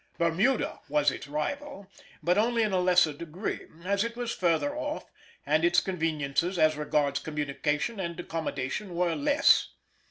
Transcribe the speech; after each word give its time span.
Bermuda 0.17 0.79
was 0.89 1.11
its 1.11 1.27
rival, 1.27 1.85
but 2.23 2.35
only 2.35 2.63
in 2.63 2.71
a 2.71 2.79
lesser 2.79 3.13
degree, 3.13 3.67
as 3.85 4.03
it 4.03 4.15
was 4.15 4.33
further 4.33 4.75
off, 4.75 5.05
and 5.45 5.63
its 5.63 5.79
conveniences 5.79 6.57
as 6.57 6.75
regards 6.75 7.19
communication 7.19 7.99
and 7.99 8.19
accommodation 8.19 8.95
were 8.95 9.15
less. 9.15 9.67